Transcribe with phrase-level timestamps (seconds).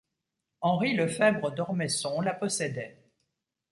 [0.61, 2.97] Henri Lefèbre d'Ormesson la possédait.